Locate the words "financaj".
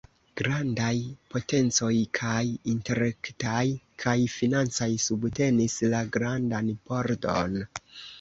4.37-4.87